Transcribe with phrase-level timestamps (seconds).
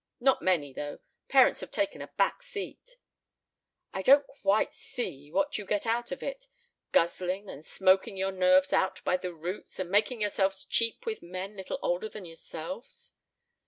[0.19, 0.97] Not many, though.
[1.27, 2.97] Parents have taken a back seat."
[3.93, 6.47] "I don't quite see what you get out of it
[6.91, 11.55] guzzling, and smoking your nerves out by the roots, and making yourselves cheap with men
[11.55, 13.11] little older than yourselves."